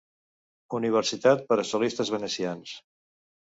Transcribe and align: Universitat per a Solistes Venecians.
Universitat 0.77 1.45
per 1.53 1.59
a 1.65 1.67
Solistes 1.73 2.13
Venecians. 2.17 2.75